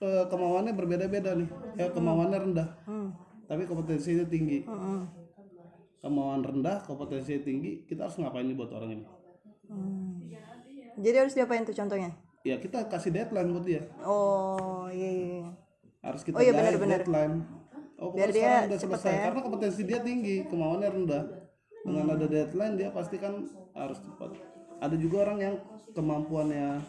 ke- 0.00 0.26
kemauannya 0.33 0.73
berbeda-beda 0.73 1.37
nih. 1.37 1.49
Ya 1.76 1.87
kemauannya 1.92 2.38
rendah. 2.40 2.68
Hmm. 2.88 3.12
tapi 3.44 3.68
kompetensinya 3.68 4.25
tinggi. 4.25 4.64
Mm-mm. 4.64 5.04
kemauan 6.00 6.44
rendah 6.44 6.85
kompetensinya 6.85 7.44
tinggi 7.44 7.85
kita 7.88 8.04
harus 8.09 8.16
ngapain 8.21 8.44
nih 8.44 8.56
buat 8.56 8.73
orang 8.76 9.00
ini? 9.00 9.04
Hmm. 9.68 10.21
jadi 11.00 11.25
harus 11.25 11.33
diapain 11.33 11.64
tuh 11.64 11.73
contohnya? 11.73 12.12
Ya 12.44 12.61
kita 12.61 12.88
kasih 12.92 13.09
deadline 13.09 13.56
buat 13.56 13.64
dia. 13.64 13.83
Oh 14.04 14.85
iya, 14.92 15.09
iya, 15.09 15.26
iya. 15.40 15.50
Harus 16.04 16.20
kita 16.20 16.37
Oh 16.37 16.42
iya, 16.42 16.52
guide 16.52 16.61
benar-benar. 16.61 17.00
deadline 17.00 17.34
oh 17.96 18.12
Biar 18.12 18.28
dia 18.28 18.52
udah 18.66 18.78
selesai 18.78 19.11
ya. 19.11 19.23
karena 19.26 19.40
kompetensi 19.40 19.82
dia 19.82 19.99
tinggi 19.99 20.44
kemauannya 20.44 20.90
rendah 20.92 21.23
dengan 21.80 22.06
ada 22.11 22.26
deadline 22.26 22.75
dia 22.75 22.88
pasti 22.90 23.16
kan 23.16 23.40
harus 23.73 23.99
cepat 23.99 24.37
ada 24.78 24.94
juga 24.94 25.16
orang 25.23 25.38
yang 25.40 25.54
kemampuannya 25.90 26.82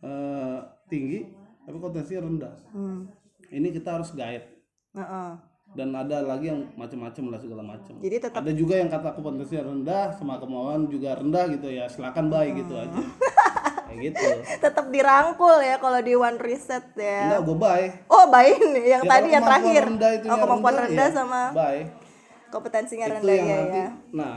eh, 0.00 0.58
tinggi 0.86 1.20
tapi 1.60 1.76
potensinya 1.76 2.20
rendah 2.22 2.54
Hmm. 2.70 3.00
ini 3.50 3.68
kita 3.70 3.88
harus 3.92 4.12
guide 4.12 4.46
Heeh. 4.90 5.30
dan 5.70 5.88
ada 5.92 6.22
lagi 6.22 6.48
yang 6.48 6.64
macam-macam 6.74 7.24
lah 7.28 7.38
segala 7.38 7.62
macam 7.62 7.94
Jadi 7.98 8.16
tetap 8.18 8.40
ada 8.40 8.52
juga 8.52 8.74
yang 8.74 8.88
kata 8.88 9.12
potensinya 9.14 9.62
rendah 9.66 10.04
sama 10.12 10.38
kemauan 10.38 10.88
juga 10.88 11.12
rendah 11.14 11.44
gitu 11.50 11.68
ya 11.68 11.84
silakan 11.84 12.28
baik 12.28 12.62
gitu 12.62 12.72
Hmm. 12.72 12.84
aja 12.84 13.00
kayak 13.88 13.98
gitu 14.04 14.26
tetap 14.64 14.86
dirangkul 14.86 15.56
ya 15.58 15.76
kalau 15.76 15.98
di 15.98 16.12
one 16.12 16.36
reset 16.36 16.84
ya. 16.92 17.20
enggak 17.26 17.42
gue 17.42 17.56
baik 17.58 17.90
Oh, 18.06 18.24
baik 18.28 18.56
nih 18.60 18.84
yang 18.90 19.02
Ya, 19.02 19.10
tadi 19.10 19.28
yang 19.30 19.42
terakhir. 19.42 19.82
rendah 19.86 20.10
itu 20.14 20.26
oh, 20.26 20.36
kemampuan 20.36 20.74
rendah, 20.76 20.86
rendah, 20.86 21.08
ya, 21.08 21.16
sama 21.16 21.40
baik 21.50 21.86
kompetensinya 22.48 23.06
itu 23.06 23.14
rendah 23.18 23.34
yang 23.34 23.46
ya, 23.46 23.56
nanti 23.58 23.78
ya. 23.78 23.90
nah 24.10 24.34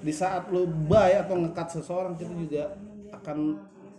di 0.00 0.12
saat 0.12 0.48
lo 0.48 0.62
baik 0.64 1.16
atau 1.22 1.34
ngekat 1.38 1.68
seseorang 1.74 2.14
kita 2.14 2.32
juga 2.34 2.64
akan 3.12 3.38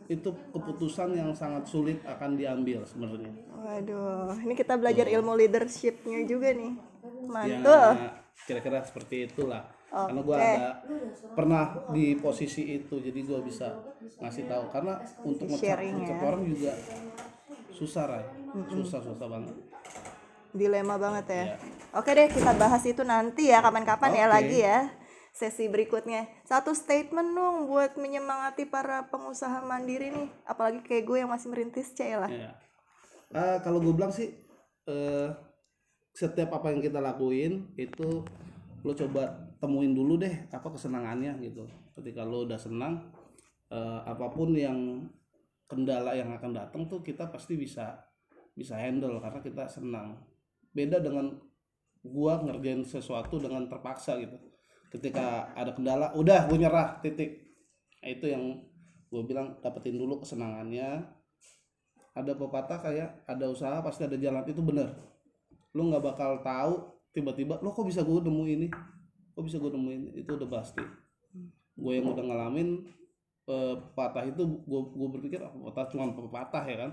itu 0.07 0.27
keputusan 0.49 1.13
yang 1.13 1.31
sangat 1.31 1.63
sulit 1.65 2.01
akan 2.03 2.35
diambil 2.35 2.83
sebenarnya 2.83 3.31
Waduh, 3.53 4.33
ini 4.41 4.53
kita 4.53 4.73
belajar 4.73 5.05
ilmu 5.07 5.37
leadershipnya 5.37 6.25
juga 6.25 6.49
nih. 6.49 6.73
ya 6.73 7.61
Mantul. 7.61 7.87
kira-kira 8.41 8.81
seperti 8.81 9.27
itulah 9.27 9.69
karena 9.91 10.21
gue 10.23 10.35
ada 10.39 10.67
pernah 11.35 11.63
di 11.91 12.15
posisi 12.15 12.79
itu 12.79 13.03
jadi 13.03 13.19
gue 13.27 13.39
bisa 13.43 13.75
ngasih 14.23 14.47
tahu 14.47 14.63
karena 14.71 15.03
untuk 15.27 15.51
ngecat 15.51 15.83
ya. 15.83 16.15
orang 16.23 16.47
juga 16.47 16.71
susah 17.75 18.03
Ray 18.07 18.25
susah 18.71 19.03
susah 19.03 19.27
banget 19.27 19.55
Dilema 20.51 20.99
banget 20.99 21.25
ya. 21.31 21.43
Iya. 21.43 21.55
Oke 21.95 22.11
deh, 22.11 22.27
kita 22.27 22.51
bahas 22.55 22.83
itu 22.83 23.03
nanti 23.07 23.51
ya 23.51 23.63
kapan-kapan 23.63 24.11
ya 24.15 24.25
Oke. 24.27 24.33
lagi 24.35 24.59
ya. 24.63 24.79
Sesi 25.31 25.71
berikutnya. 25.71 26.27
Satu 26.43 26.75
statement 26.75 27.31
dong 27.31 27.71
buat 27.71 27.95
menyemangati 27.95 28.67
para 28.67 29.07
pengusaha 29.07 29.63
mandiri 29.63 30.11
nih. 30.11 30.27
Apalagi 30.43 30.83
kayak 30.83 31.07
gue 31.07 31.17
yang 31.23 31.31
masih 31.31 31.47
merintis, 31.47 31.95
Cela. 31.95 32.27
Ya. 32.27 32.51
Ah, 33.31 33.63
kalau 33.63 33.79
gue 33.79 33.95
bilang 33.95 34.11
sih 34.11 34.27
eh, 34.91 35.27
setiap 36.11 36.51
apa 36.51 36.75
yang 36.75 36.83
kita 36.83 36.99
lakuin 36.99 37.71
itu 37.79 38.27
lo 38.83 38.91
coba 38.91 39.50
temuin 39.61 39.93
dulu 39.93 40.17
deh 40.17 40.49
apa 40.49 40.67
kesenangannya 40.73 41.37
gitu. 41.45 41.69
Ketika 41.93 42.25
lo 42.25 42.49
udah 42.49 42.57
senang 42.57 43.13
eh, 43.69 43.99
apa 44.03 44.27
pun 44.33 44.57
yang 44.57 45.05
kendala 45.69 46.17
yang 46.17 46.33
akan 46.33 46.51
datang 46.51 46.89
tuh 46.89 46.99
kita 46.99 47.29
pasti 47.31 47.55
bisa 47.55 47.95
bisa 48.57 48.75
handle 48.75 49.21
karena 49.21 49.39
kita 49.39 49.69
senang. 49.69 50.17
Beda 50.73 50.97
dengan 50.97 51.37
gua 52.01 52.41
ngerjain 52.41 52.81
sesuatu 52.81 53.37
dengan 53.37 53.69
terpaksa 53.69 54.17
gitu. 54.17 54.35
Ketika 54.91 55.55
ada 55.55 55.71
kendala, 55.71 56.11
udah 56.19 56.51
gue 56.51 56.59
nyerah 56.59 56.99
titik. 56.99 57.55
Nah, 58.03 58.11
itu 58.11 58.27
yang 58.27 58.59
gue 59.07 59.23
bilang 59.27 59.59
dapetin 59.59 59.95
dulu 59.99 60.23
kesenangannya 60.23 61.03
ada 62.15 62.31
pepatah 62.35 62.79
kayak 62.79 63.09
ada 63.27 63.45
usaha 63.51 63.79
pasti 63.83 64.07
ada 64.07 64.15
jalan 64.15 64.43
itu 64.47 64.63
bener 64.63 64.87
lu 65.75 65.91
nggak 65.91 66.03
bakal 66.03 66.39
tahu 66.39 66.73
tiba-tiba 67.11 67.59
lo 67.59 67.75
kok 67.75 67.87
bisa 67.87 68.03
gue 68.03 68.19
nemu 68.23 68.43
ini 68.47 68.67
kok 69.41 69.49
bisa 69.49 69.57
gue 69.57 69.73
nemu 69.73 69.89
ini 69.89 70.09
itu 70.21 70.31
udah 70.37 70.49
pasti. 70.53 70.85
Gue 71.73 71.97
yang 71.97 72.13
udah 72.13 72.21
ngalamin 72.21 72.85
eh, 73.49 73.73
pepatah 73.73 74.29
itu 74.29 74.45
gue 74.45 74.81
gue 74.93 75.07
berpikir 75.17 75.41
ah, 75.41 75.49
pepatah 75.49 75.89
cuma 75.89 76.13
pepatah 76.13 76.61
ya 76.69 76.77
kan? 76.85 76.91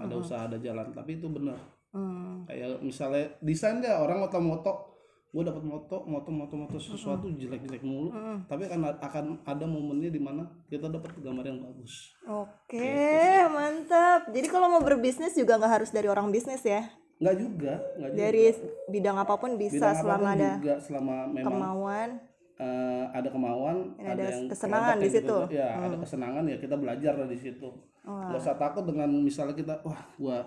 Ada 0.00 0.14
usaha 0.16 0.42
ada 0.48 0.56
jalan. 0.56 0.96
Tapi 0.96 1.20
itu 1.20 1.28
bener. 1.28 1.60
Hmm. 1.94 2.42
kayak 2.50 2.82
misalnya 2.82 3.38
desain 3.38 3.78
deh 3.84 3.92
orang 3.92 4.24
moto-moto. 4.24 4.96
Gue 5.34 5.42
dapat 5.42 5.66
moto 5.66 6.06
moto 6.06 6.30
moto 6.30 6.54
moto 6.54 6.76
sesuatu 6.80 7.28
jelek-jelek 7.28 7.84
mulu. 7.84 8.10
Tapi 8.48 8.64
akan 8.64 8.98
akan 9.02 9.24
ada 9.44 9.66
momennya 9.68 10.08
di 10.08 10.22
mana 10.22 10.48
kita 10.70 10.88
dapat 10.88 11.10
gambar 11.20 11.44
yang 11.44 11.60
bagus. 11.60 12.14
Oke, 12.24 12.80
Gitu 12.80 13.50
mantap. 13.52 14.30
Jadi 14.32 14.46
kalau 14.48 14.72
mau 14.72 14.82
berbisnis 14.82 15.36
juga 15.36 15.60
nggak 15.60 15.72
harus 15.82 15.90
dari 15.92 16.08
orang 16.08 16.32
bisnis 16.32 16.62
ya. 16.62 16.86
Nggak 17.14 17.36
juga 17.36 17.72
nggak 17.94 18.10
juga. 18.10 18.20
Dari 18.20 18.44
bidang 18.88 19.16
apa 19.16 19.34
pun 19.34 19.50
bisa 19.54 19.76
Bidang 19.78 19.96
selama 19.96 20.14
apa 20.14 20.24
pun 20.24 20.34
ada 20.34 20.50
juga 20.56 20.74
selama 20.78 21.14
memang 21.28 21.46
kemauan. 21.46 22.08
eh, 22.54 23.04
ada 23.10 23.28
kemauan 23.28 23.76
Dan 23.96 24.06
ada 24.08 24.22
yang 24.24 24.40
kesenangan 24.46 24.94
di 24.94 25.02
yang 25.02 25.14
situ. 25.14 25.36
Hmm. 25.36 25.46
kita- 25.46 25.56
ya 25.56 25.68
ada 25.80 25.96
kesenangan 25.96 26.44
ya 26.44 26.56
kita 26.56 26.74
belajar 26.74 27.12
dari 27.16 27.36
situ. 27.36 27.68
Nggak 28.04 28.40
usah 28.40 28.56
takut 28.56 28.84
dengan 28.84 29.08
misalnya 29.10 29.54
kita 29.54 29.74
wah 29.80 30.00
gua 30.14 30.38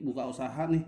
buka 0.00 0.22
usaha 0.24 0.62
nih 0.66 0.84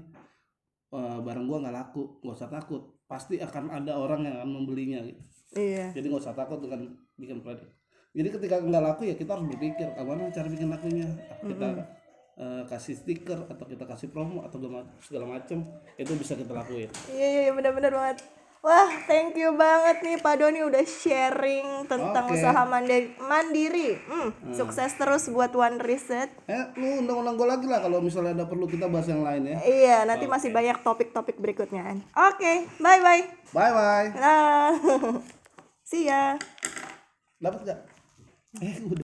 eh, 0.88 1.18
barang 1.20 1.46
gua 1.46 1.58
nggak 1.62 1.76
laku. 1.76 2.02
Nggak 2.20 2.36
usah 2.36 2.50
takut. 2.50 2.82
Pasti 3.06 3.38
akan 3.38 3.70
ada 3.70 3.94
orang 3.94 4.22
yang 4.22 4.34
akan 4.36 4.50
membelinya 4.52 4.98
gitu. 5.02 5.22
Iya. 5.54 5.94
jadi 5.94 6.10
nggak 6.10 6.22
usah 6.22 6.34
takut 6.34 6.58
dengan 6.58 6.82
bikin 7.14 7.38
produk. 7.38 7.70
Jadi 8.10 8.28
ketika 8.28 8.58
nggak 8.58 8.82
laku 8.82 9.06
ya 9.06 9.14
kita 9.14 9.30
harus 9.30 9.46
berpikir 9.46 9.86
bagaimana 9.88 10.28
cara 10.28 10.48
bikin 10.48 10.68
lakunya? 10.68 11.06
Kita 11.40 11.68
eh, 12.36 12.62
kasih 12.66 12.94
stiker 12.94 13.44
atau 13.46 13.64
kita 13.64 13.84
kasih 13.84 14.08
promo 14.08 14.40
atau 14.40 14.60
segala 15.00 15.26
macem 15.30 15.64
itu 15.96 16.12
bisa 16.14 16.32
kita 16.32 16.52
lakuin 16.52 16.88
Iya, 17.08 17.26
iya, 17.26 17.40
iya, 17.42 17.52
benar-benar 17.52 17.90
banget. 17.90 18.18
Wah, 18.58 18.90
thank 19.06 19.38
you 19.38 19.54
banget 19.54 20.02
nih 20.02 20.18
Pak 20.18 20.36
Doni 20.36 20.58
udah 20.60 20.82
sharing 20.82 21.86
tentang 21.86 22.26
Oke. 22.26 22.34
usaha 22.34 22.66
mandiri. 22.66 23.14
mandiri. 23.16 23.94
Hmm, 24.02 24.34
Sukses 24.50 24.90
terus 24.92 25.30
buat 25.30 25.54
One 25.54 25.78
Reset. 25.78 26.26
eh 26.44 26.64
lu 26.74 26.98
undang-undang 26.98 27.38
gue 27.38 27.46
lagi 27.46 27.62
lah 27.64 27.78
kalau 27.78 28.02
misalnya 28.02 28.34
ada 28.34 28.44
perlu 28.44 28.66
kita 28.66 28.90
bahas 28.90 29.06
yang 29.06 29.22
lain 29.22 29.46
ya 29.46 29.56
Iya, 29.62 29.96
nanti 30.02 30.26
masih 30.26 30.50
banyak 30.50 30.82
topik-topik 30.82 31.38
berikutnya. 31.38 31.94
Oke, 32.26 32.66
bye-bye. 32.76 33.22
bye 33.54 33.70
bye 33.70 34.08
Nah, 34.12 34.74
see 35.84 36.10
ya. 36.10 36.34
dapat 37.38 37.60
gak 37.64 37.80
eh 38.58 38.74
udah 38.82 39.05